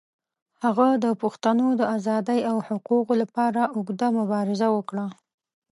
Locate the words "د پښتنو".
1.03-1.67